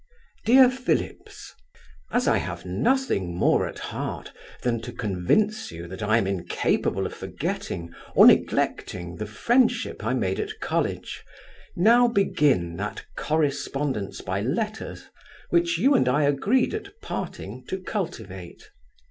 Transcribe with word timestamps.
DEAR 0.45 0.67
PHILLIPS, 0.71 1.53
As 2.11 2.27
I 2.27 2.37
have 2.37 2.65
nothing 2.65 3.35
more 3.37 3.67
at 3.67 3.77
heart 3.77 4.31
than 4.63 4.81
to 4.81 4.91
convince 4.91 5.71
you 5.71 5.95
I 6.01 6.17
am 6.17 6.25
incapable 6.25 7.05
of 7.05 7.13
forgetting, 7.13 7.93
or 8.15 8.25
neglecting 8.25 9.17
the 9.17 9.27
friendship 9.27 10.03
I 10.03 10.15
made 10.15 10.39
at 10.39 10.59
college, 10.59 11.23
now 11.75 12.07
begin 12.07 12.77
that 12.77 13.05
correspondence 13.15 14.21
by 14.21 14.41
letters, 14.41 15.07
which 15.51 15.77
you 15.77 15.93
and 15.93 16.09
I 16.09 16.23
agreed, 16.23 16.73
at 16.73 16.99
parting, 17.01 17.63
to 17.67 17.77
cultivate. 17.77 18.71